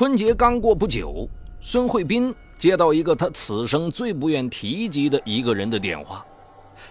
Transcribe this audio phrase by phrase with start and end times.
[0.00, 1.28] 春节刚过不久，
[1.60, 6.24] 孙慧斌接到一个他此生最不愿提及的一个人的电话。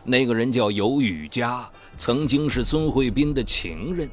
[0.04, 1.68] 那个人叫尤雨佳，
[1.98, 4.08] 曾经是孙慧斌的情人。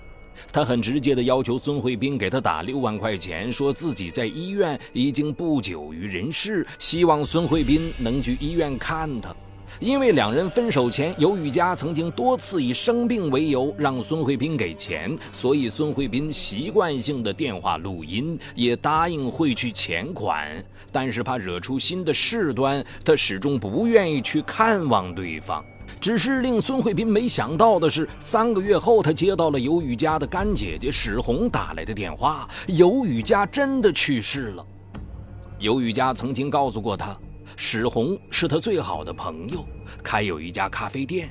[0.51, 9.37] 他很直接地要求孙慧斌给他打六万块钱，说自己在医院已经不久于人世，希望孙慧斌能去医院看他。
[9.81, 20.65] 因为两人分手前，尤雨佳曾经多次以生病为由让孙慧斌给钱，所以孙慧斌习惯性的电话录音，也答应汇去钱款。
[20.91, 25.65] 但是怕惹出新的事端，他始终不愿意去看望对方。
[26.01, 34.67] 只是令孙慧斌没想到的是，三个月后，他接到了尤雨佳的干姐姐史红打来的电话，尤雨佳真的去世了。
[35.59, 37.17] 尤雨佳曾经告诉过他。
[37.57, 39.65] 史红是他最好的朋友，
[40.03, 41.31] 开有一家咖啡店。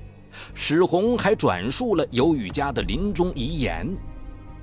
[0.54, 3.88] 史红还转述了尤雨佳的临终遗言：“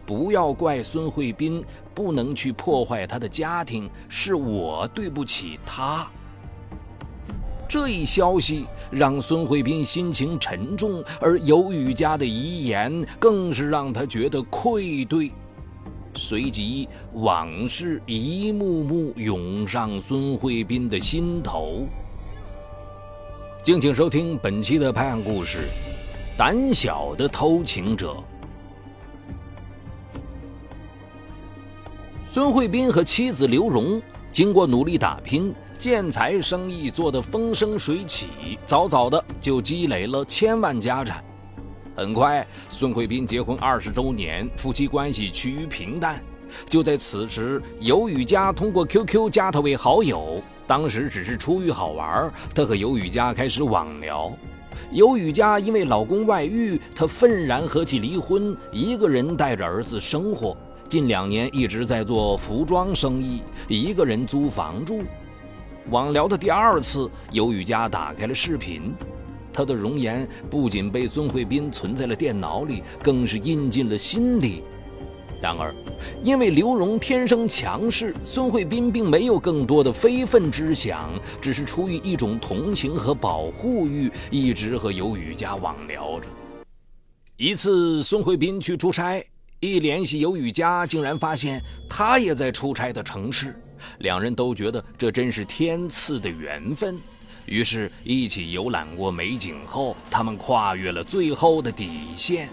[0.04, 6.06] 不要怪孙慧斌不能去破坏他的家庭，是我对不起他。”
[7.66, 15.30] 这一消息让孙慧斌心情沉重，而尤雨佳的遗言更是让他觉得愧对。
[16.14, 21.86] 随即，往事一幕幕涌上孙慧斌的心头。
[23.62, 25.68] 敬请收听本期的拍案故事：
[26.36, 28.16] 胆小的偷情者。
[32.28, 41.22] 孙慧斌和妻子刘荣经过努力打拼，建材生意做得风生水起，早早的就积累了千万家产。
[41.94, 46.22] 很快，孙慧斌结婚二十周年，夫妻关系趋于平淡。
[46.68, 50.42] 就在此时，尤雨佳通过 QQ 加他为好友。
[50.66, 54.32] 当时只是出于好玩，他和尤雨佳开始网聊。
[54.90, 60.56] 尤雨佳因为老公外遇，她愤然和其离婚，一个人带着儿子生活。
[60.88, 65.02] 近两年一直在做服装生意，一个人租房住。
[65.90, 68.94] 网聊的第二次，尤雨佳打开了视频。
[69.52, 74.62] 她的容颜不仅被孙慧斌存在了电脑里，更是印进了心里。
[75.40, 75.74] 然而，
[76.22, 81.10] 因为刘荣天生强势，孙慧斌并没有更多的非分之想，
[81.40, 86.28] 只是出于一种同情和保护欲，一直和尤雨佳网聊着。
[87.38, 89.20] 一次，孙慧斌去出差，
[89.58, 91.60] 一联系尤雨佳，竟然发现
[91.90, 93.60] 他也在出差的城市，
[93.98, 96.96] 两人都觉得这真是天赐的缘分。
[97.46, 102.48] 于是，一起游览过美景后，他们跨越了最后的底线。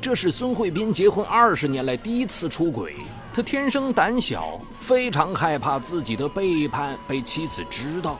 [0.00, 2.96] 这是孙慧斌结婚二十年来第一次出轨。
[3.32, 8.18] 他天生胆小，非常害怕自己的背叛被妻子知道。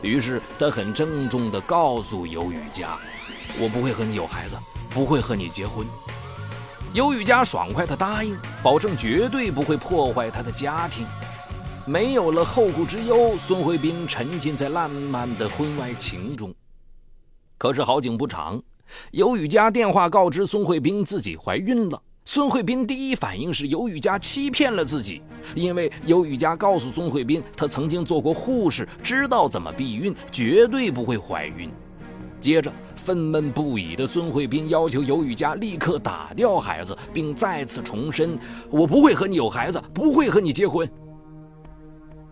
[0.00, 2.98] 于是，他很郑重地告诉尤雨佳
[3.58, 4.56] ：“我不会和你有孩子，
[4.90, 5.86] 不会和你结婚。”
[6.94, 11.06] 尤雨佳爽快地答应，保证绝对不会破坏他的家庭。
[11.86, 16.54] 没有了后顾之忧，孙慧斌沉浸在浪漫的婚外情中。
[17.58, 18.62] 可是好景不长，
[19.10, 22.00] 尤雨佳电话告知孙慧斌自己怀孕了。
[22.24, 25.20] 孙慧斌第一反应是尤雨佳欺骗了自己，
[25.54, 31.70] 因为尤雨佳告诉孙慧斌，她曾经做过护士，知道怎么避孕，绝对不会怀孕。
[32.40, 38.38] 接着，愤懑不已的孙慧斌要求尤雨佳立刻打掉孩子，并再次重申
[38.70, 40.90] ：“我不会和你有孩子，不会和你结婚。”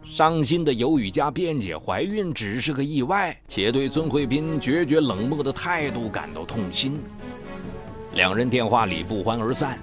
[0.04, 6.98] 伤心的尤雨佳辩解，怀孕只是个意外，且对孙慧斌决绝冷漠的态度感到痛心。
[8.14, 9.78] 两人电话里不欢而散。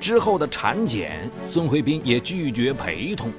[0.00, 3.30] 之后的产检，孙慧斌也拒绝陪同。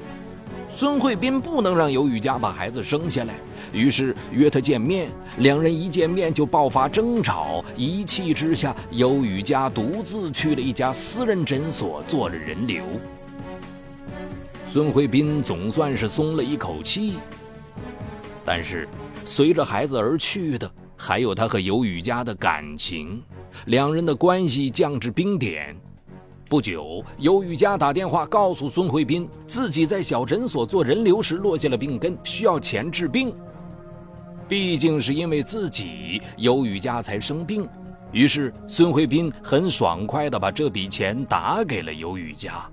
[0.67, 3.35] 孙慧斌不能让尤雨佳把孩子生下来，
[3.71, 5.09] 于是约他见面。
[5.37, 12.83] 两人一见面就爆发争吵，一气之下，尤雨佳独自去了一家私人诊所做了人流。
[14.75, 17.13] 孙慧斌总算是松了一口气，
[18.43, 18.85] 但是
[19.23, 23.23] 随着孩子而去的，还有他和尤雨佳的感情，
[23.67, 25.73] 两人的关系降至冰点。
[26.49, 33.33] 不久，尤雨佳打电话告诉孙慧斌，自己在小诊所做人流时落下了病根，需要钱治病。
[34.45, 37.65] 毕竟是因为自己，尤雨佳才生病，
[38.11, 42.69] 于是孙慧斌很爽快地把这笔钱打给了尤雨佳。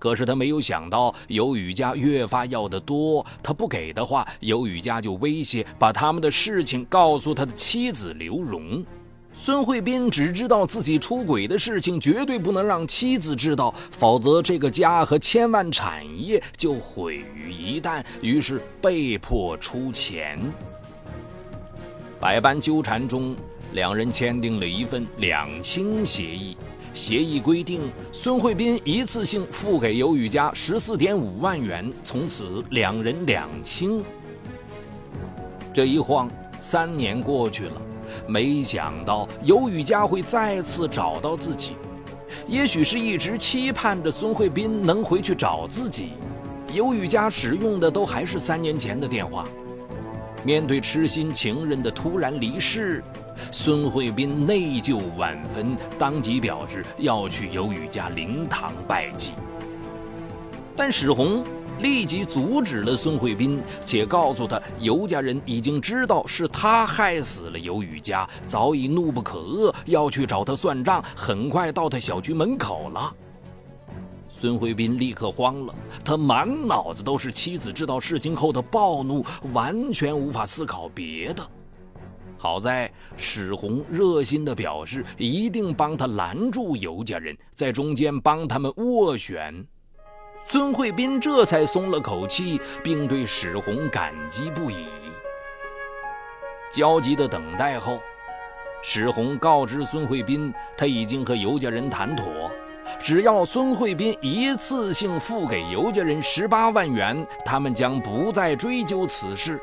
[0.00, 3.24] 可是他没有想到，尤雨佳越发要的多。
[3.42, 8.84] 他不给的话，尤雨佳就威胁把他们的事情告诉他的妻子刘荣。
[9.32, 18.02] 孙慧斌只知道自己出轨的事情，绝对不能让妻子知道，否则这个家和千万产业就毁于一旦。
[18.20, 20.40] 于是被迫出钱。
[22.18, 23.36] 百般纠缠中，
[23.72, 26.56] 两人签订了一份两清协议。
[26.92, 27.82] 协议规定，
[28.12, 34.02] 孙慧斌一次性付给尤雨佳十四点五万元，从此两人两清。
[35.72, 36.28] 这一晃
[36.58, 37.80] 三年过去了，
[38.26, 41.72] 没想到尤雨佳会再次找到自己。
[42.46, 46.10] 也许是一直期盼着孙慧斌能回去找自己，
[46.72, 49.46] 尤雨佳使用的都还是三年前的电话。
[50.44, 53.04] 面对痴心情人的突然离世，
[53.52, 59.32] 孙慧斌内疚万分，当即表示要去尤宇家灵堂拜祭。
[60.76, 61.44] 但史红
[61.80, 73.14] 立即阻止了孙慧斌，且告诉他尤家人已经知道是他害死了尤宇家，早已怒不可遏，要去找他算账，很快到他小区门口了。
[74.28, 81.46] 孙慧斌立刻慌了，他满脑子都是妻子知道事情后的暴怒，完全无法思考别的。
[82.42, 89.62] 好在史红热心地表示一定帮他拦住尤家人，在中间帮他们斡旋。
[90.46, 94.86] 孙慧斌这才松了口气，并对史红感激不已。
[96.72, 98.00] 焦急的等待后，
[98.82, 102.50] 史红告知孙慧斌，他已经和尤家人谈妥。
[102.98, 109.60] 只要孙慧斌一次性付给尤家人十八万元，他们将不再追究此事。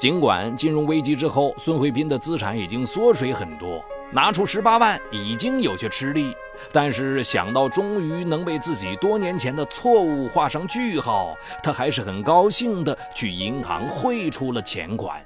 [0.00, 6.34] 尽管金融危机之后，孙慧斌的资产已经缩水很多，拿出十八万已经有些吃力，
[6.72, 15.22] 但是想到终于能为自己多年前的错误画上句号，他还是很高兴地去银行汇出了钱款。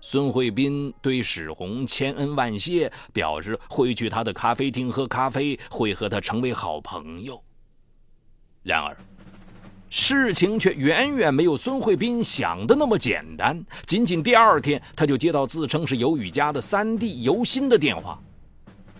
[0.00, 7.38] 孙慧斌对史红千恩万谢，表示会去他的咖啡厅喝咖啡，会和他成为好朋友。
[8.62, 8.96] 然而，
[9.90, 13.62] 事情却远远没有孙慧斌想的那么简单。
[13.86, 18.18] 仅仅第二天，他就接到自称是尤雨家的三弟尤新的电话。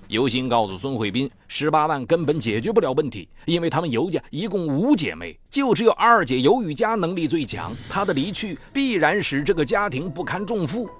[0.08, 10.90] 尤新告诉孙慧斌，十八万根本解决不了问题，因为他们尤家一共五姐妹，就只有二姐尤雨佳能力最强，她的离去必然使这个家庭不堪重负。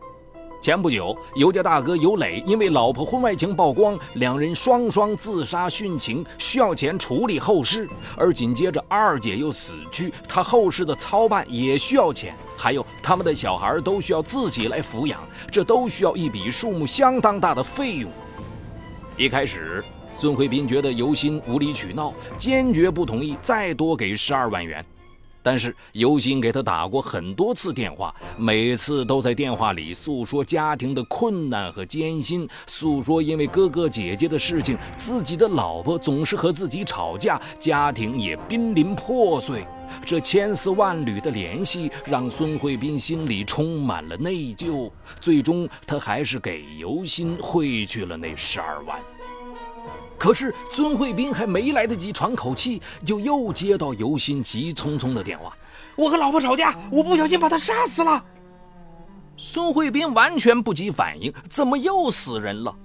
[0.61, 7.89] 前不久，尤家大哥尤磊因为老婆婚外情曝光，两人双双自杀殉情，需要钱处理后事。
[8.15, 15.19] 而紧接着二姐又死去，他后事的操办也需要钱，还有他们的小孩都需要自己来抚养，
[15.51, 18.11] 这都需要一笔数目相当大的费用。
[19.17, 24.85] 一开始，孙慧斌觉得尤鑫无理取闹，坚决不同意再多给十二万元。
[25.43, 39.67] 但是尤鑫给他打过很多次电话，每次都在电话里诉说家庭的困难和艰辛，诉说因为哥哥姐姐的事情，自己的老婆总是和自己吵架，家庭也濒临破碎。
[40.05, 44.89] 这千丝万缕的联系让孙慧斌心里充满了内疚，
[45.19, 49.01] 最终他还是给尤鑫汇去了那十二万。
[50.21, 55.57] 可是孙慧斌还没来得及喘口气，就又接到尤鑫急匆匆的电话
[55.97, 58.23] ：“我和老婆吵架，我不小心把她杀死了。”
[59.39, 62.77] 孙慧斌完全不及反应，怎么又死人了？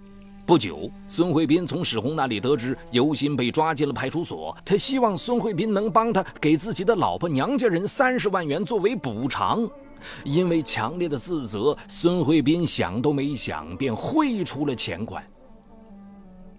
[0.45, 4.55] 不久，孙慧斌从史红那里得知尤鑫被抓进了派出所。
[4.63, 9.69] 他希望孙慧斌能帮他给自己的老婆娘家人三十万元作为补偿。
[10.23, 15.21] 因为强烈的自责，孙慧斌想都没想便汇出了钱款。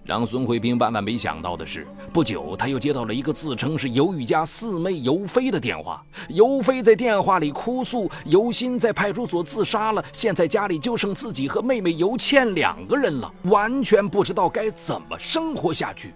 [0.07, 6.01] 让孙慧斌万万没想到的是，不久他又接到了一个自称是尤雨家四妹尤飞的电话。
[6.29, 16.15] 尤飞在电话里哭诉，尤新在派出所自杀了，现在家里就剩自己和妹妹尤倩两个人了，完全不知道该怎么生活下去。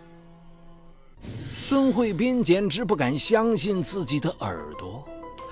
[1.55, 5.05] 孙慧斌简直不敢相信自己的耳朵，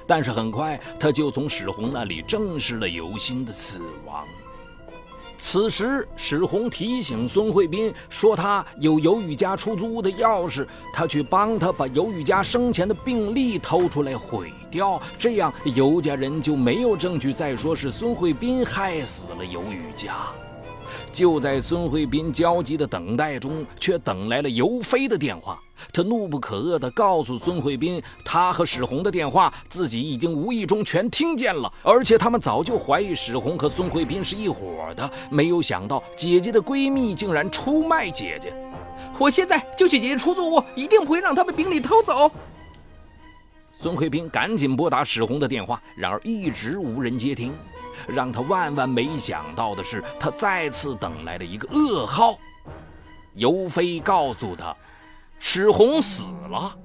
[0.07, 4.25] 但是很快他就从史红那里证实了尤新的死亡。
[5.41, 20.17] 此时，史红提醒孙慧斌说：“他有尤雨家出租屋的钥匙，他去帮他把尤雨家生前的病历偷出来毁掉，这样尤家人就没有证据再说是孙慧斌害死了尤雨家。”
[21.13, 25.61] 就在孙慧斌焦急的等待中，却等来了尤飞的电话。
[25.93, 35.09] 他怒不可遏地告诉孙慧斌，他和史红的电话自己已经无意中全听见了，而且他们早就怀疑史红和孙慧斌是一伙的。
[35.31, 38.53] 没有想到姐姐的闺蜜竟然出卖姐姐。
[39.19, 42.31] 我现在就去姐姐出租屋，一定不会让他们病历偷走。
[43.81, 47.55] 孙慧斌赶紧拨打史红的电话，然而一直无人接听。
[48.09, 52.37] 让他万万没想到的是，他再次等来了一个噩耗。
[53.35, 54.77] 尤飞告诉他，
[55.39, 56.77] 史红死了。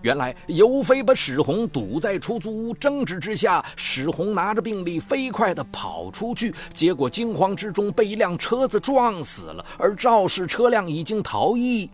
[0.00, 11.90] 原来尤飞把史红堵在出租屋，争执之下，史红拿着病历飞快地跑出去，结果惊慌之中被一辆车子撞死了，而肇事车辆已经逃逸。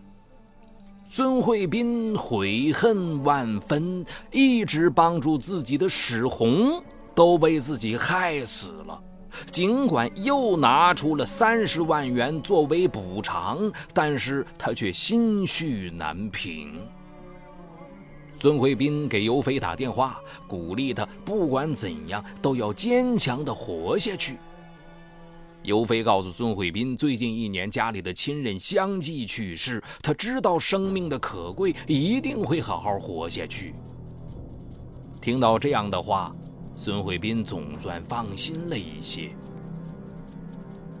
[1.09, 6.83] 孙慧斌悔恨万分，一直帮助自己的史红
[7.15, 9.01] 都被自己害死了。
[9.49, 16.73] 尽管又拿出了三十万元作为补偿，但是他却心绪难平。
[18.39, 24.37] 孙慧斌给尤飞打电话，鼓励他不管怎样都要坚强地活下去。
[25.67, 33.75] 尤飞告诉孙慧斌，最近一年家里的亲人相继去世，他知道生命的可贵，一定会好好活下去。
[35.21, 36.33] 听到这样的话，
[36.77, 39.29] 孙慧斌总算放心了一些。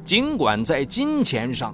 [0.03, 1.73] 尽管在金钱上，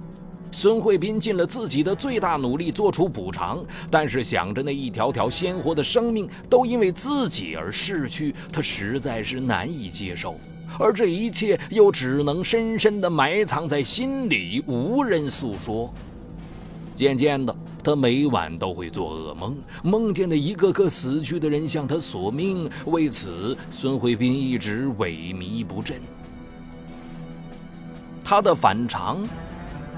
[0.52, 3.60] 孙慧斌尽了自己的最大努力做出补偿，
[3.90, 10.38] 但是想着那一条条鲜活的生命都因为自己而逝去，他实在是难以接受。
[10.78, 15.92] 而这一切又只能深深地埋藏在心里，无人诉说。
[16.94, 22.70] 渐渐的，他每晚都会做噩梦，梦见的一个个死去的人向他索命。
[22.86, 25.96] 为此，孙慧斌一直萎靡不振。
[28.22, 29.26] 他的反常。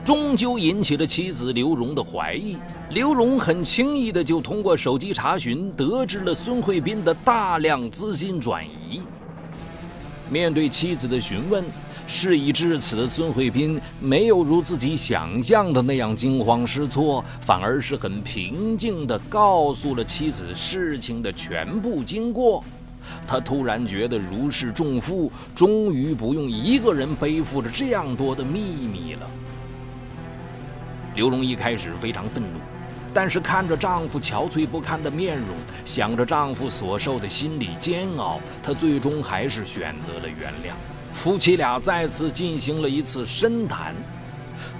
[0.04, 2.56] 终究引起了妻子刘荣的怀疑。
[2.90, 9.02] 刘荣很轻易的就通过手机查询得知了孙慧斌的大量资金转移。
[10.30, 11.64] 面对妻子的询问，
[12.06, 22.62] 事已至此的孙慧斌没有如自己想象的那样惊慌失措，反而是很平静地告诉了妻子事情的全部经过。
[23.25, 29.30] 他突然觉得如释重负，终于不用一个人背负着这样多的秘密了。
[31.14, 32.59] 刘荣一开始非常愤怒，
[33.16, 35.56] 但是看着丈夫憔悴不堪的面容，
[35.87, 40.75] 想着丈夫所受的心理煎熬，她最终还是选择了原谅。
[41.14, 43.94] 夫妻俩再次进行了一次深谈。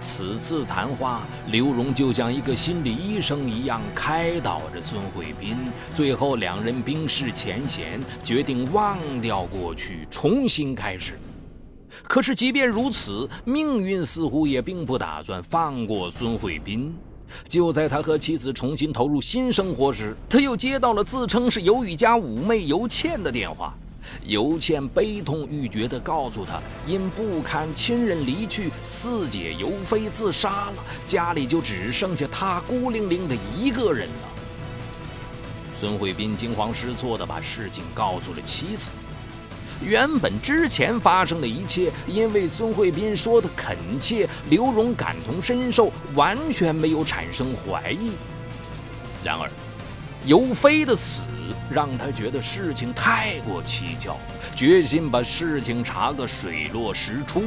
[0.02, 5.56] 此次谈话，刘荣就像一个心理医生一样开导着孙慧斌。
[5.94, 11.18] 最后，两人冰释前嫌，决定忘掉过去，重新开始。
[12.02, 16.94] 可是，即便如此，命运似乎也并不打算放过孙慧斌。
[17.49, 23.75] 就在他和妻子重新投入新生活时，他又接到了自称是尤雨家五妹尤倩的电话。
[24.25, 34.28] 尤倩悲痛欲绝地告诉他，因不堪亲人离去，四姐尤飞自杀了，家里就只剩下他孤零零的一个人了。
[35.75, 38.90] 孙慧斌惊慌失措地把事情告诉了妻子。
[39.85, 48.12] 原本之前发生的一切，因为孙慧斌说的恳切，刘荣感同身受，完全没有产生怀疑。
[49.23, 49.50] 然而，
[50.25, 51.23] 尤飞的死
[51.71, 54.16] 让他觉得事情太过蹊跷，
[54.54, 57.42] 决心把事情查个水落石出。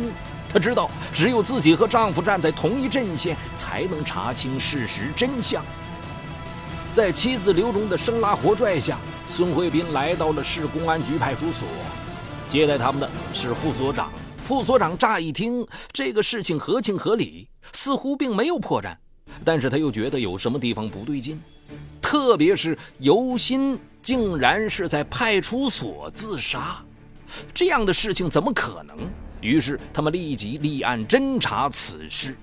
[0.51, 5.63] 他知道，只有自己和丈夫站在同一阵线，才能查清事实真相。
[6.91, 11.67] 在妻子刘荣的生拉活拽下，孙慧斌来到了市公安局派出所。
[12.49, 14.11] 接待他们的是副所长。
[14.37, 18.97] 副所长乍一听这个事情合情合理，似乎并没有破绽，
[19.45, 21.39] 但是他又觉得有什么地方不对劲，
[22.01, 26.83] 特别是尤新竟然是在派出所自杀，
[27.53, 28.97] 这样的事情怎么可能？
[29.39, 32.35] 于是他们立即立案侦查此事。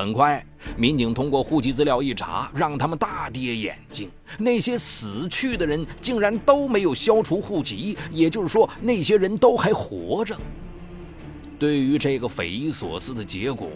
[0.00, 0.42] 很快，
[0.78, 4.10] 民警通过户籍资料一查，让他们大跌眼镜。
[4.38, 10.34] 那些死去的人竟然都没有消除户籍，也就是说，那些人都还活着。
[11.58, 13.68] 对于这个匪夷所思的结果，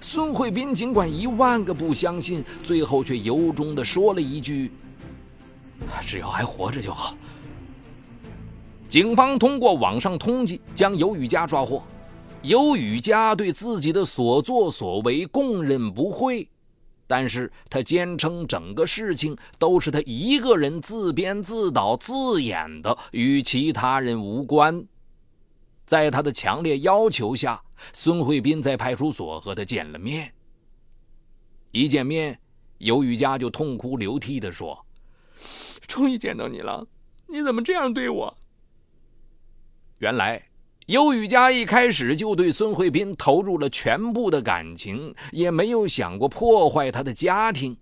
[0.00, 4.72] 孙慧斌尽管一万个不相信，最后却由衷地说了一句
[6.04, 7.16] ：“只要还活着就好。”
[8.90, 11.80] 警方通过网上通缉，将尤雨佳抓获。
[12.42, 16.48] 尤雨佳对自己的所作所为供认不讳，
[17.06, 24.86] 但是他坚称整个事情都是他一个人自编自导自演的，与其他人无关。
[25.84, 30.32] 在他的强烈要求下，孙慧斌在派出所和他见了面。
[31.72, 32.40] 一见面，
[32.78, 34.86] 尤雨佳就痛哭流涕地说
[35.86, 36.86] ：“终于见到你了，
[37.26, 38.38] 你怎么这样对我？”
[39.98, 40.49] 原来。
[40.90, 47.76] 尤雨佳一开始就对孙慧斌投入了全部的感情，也没有想过破坏他的家庭。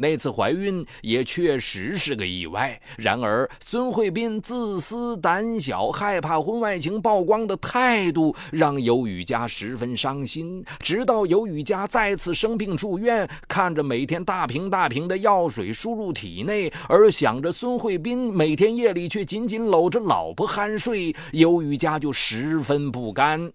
[0.00, 2.80] 那次怀孕也确实是个意外。
[2.96, 10.64] 然而，孙慧斌自私、胆小、害怕婚外情曝光的态度，让尤雨佳十分伤心。
[10.78, 23.52] 直到尤雨佳再次生病住院，看着每天大瓶大瓶的药水输入体内，而想着孙慧斌每天夜里却紧紧搂着老婆酣睡，尤雨佳就十分不甘。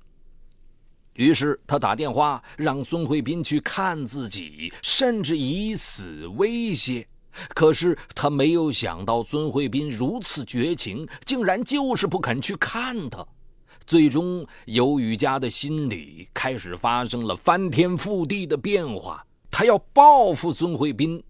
[1.15, 7.07] 于是他打电话让孙慧斌去看自己，甚至以死威胁。
[7.53, 13.25] 可是他没有想到孙慧斌如此绝情，竟然就是不肯去看他。
[13.85, 19.25] 最终，尤雨佳的心里开始发生了翻天覆地的变化。
[19.51, 21.23] 他要报复孙慧斌，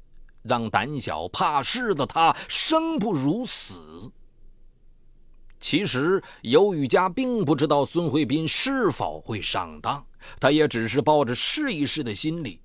[0.43, 4.11] 让胆小怕事的他生不如死。
[5.65, 10.05] 其实尤雨佳并不知道孙慧斌是否会上当，
[10.39, 12.59] 他也只是抱着试一试的心理。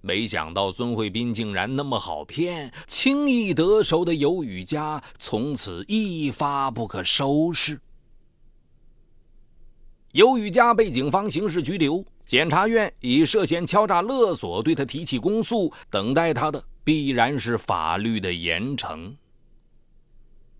[0.00, 7.80] 没想到孙慧斌竟然那么好骗，轻易得手的尤雨佳从此一发不可收拾。
[10.10, 19.14] 尤雨佳被警方刑事拘留，检察院以涉嫌敲诈勒索对他提起公诉，等待他的必然是法律的严惩。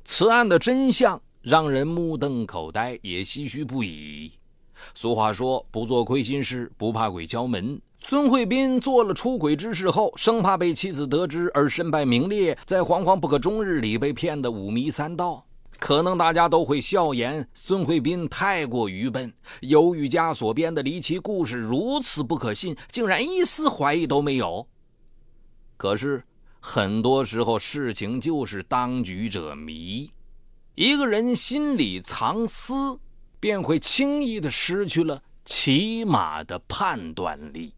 [0.05, 1.21] 此案的真相。
[1.49, 4.31] 让人目瞪口呆，也唏嘘不已。
[4.93, 15.43] 俗话说：“不做亏心事，不怕鬼敲门。”孙慧斌做了出轨之事后，生怕被妻子得知而身败名裂，在惶惶不可终日里被骗得五迷三道。
[15.79, 24.69] 可能大家都会笑言孙慧斌太过愚笨，由于家所编的离奇故事如此不可信，竟然一丝怀疑都没有。
[25.79, 26.23] 可是
[26.61, 30.11] 很多时候，事情就是当局者迷。
[30.81, 33.01] 一个人心里藏私，
[33.41, 37.75] 便会轻易的失去了起码的判断力。